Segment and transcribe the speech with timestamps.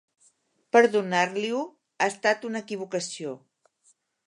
[0.75, 1.59] Perdonar-li-ho,
[1.99, 3.37] ha estat una equivocació.